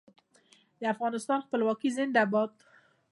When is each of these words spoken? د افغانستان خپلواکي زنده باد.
د 0.79 0.81
افغانستان 0.93 1.39
خپلواکي 1.45 1.89
زنده 1.97 2.23
باد. 2.33 2.51